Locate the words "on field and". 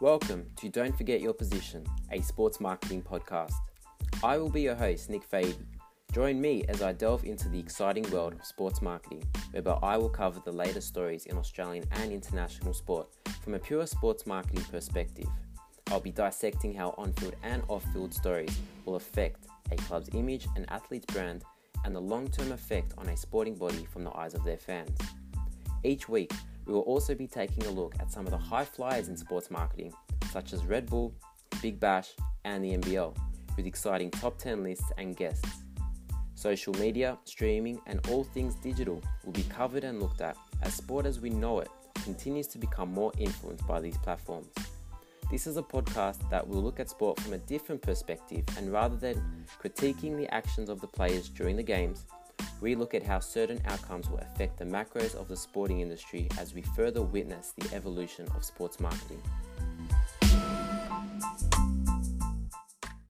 16.98-17.62